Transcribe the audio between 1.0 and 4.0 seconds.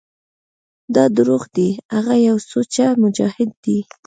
دروغ دي هغه يو سوچه مجاهد دى.